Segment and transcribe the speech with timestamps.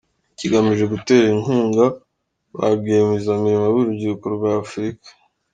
[0.37, 1.85] Kigamije gutera inkunga
[2.57, 5.07] ba rwiyemezamirimo b’urubyiruko rwa Afurika.